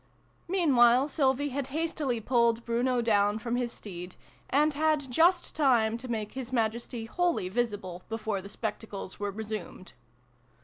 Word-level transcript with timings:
Meanwhile 0.47 1.09
Sylvie 1.09 1.49
had 1.49 1.67
hastily 1.67 2.19
pulled 2.19 2.65
Bruno 2.65 3.03
down 3.03 3.37
from 3.37 3.55
his 3.55 3.71
steed, 3.71 4.15
and 4.49 4.73
had 4.73 5.11
just 5.11 5.55
time 5.55 5.95
to 5.99 6.07
make 6.07 6.31
His 6.31 6.51
Majesty 6.51 7.05
wholly 7.05 7.49
visible 7.49 8.01
before 8.09 8.41
the 8.41 8.49
spectacles 8.49 9.19
were 9.19 9.29
resumed. 9.29 9.93